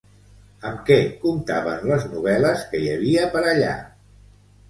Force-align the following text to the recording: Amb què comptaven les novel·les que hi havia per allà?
Amb 0.67 0.79
què 0.85 0.95
comptaven 1.25 1.85
les 1.91 2.07
novel·les 2.15 2.63
que 2.71 2.81
hi 2.85 2.89
havia 2.95 3.27
per 3.35 3.43
allà? 3.53 3.77